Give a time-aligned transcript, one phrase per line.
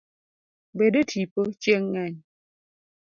[0.77, 2.17] Bed e tipo chieng' ng'eny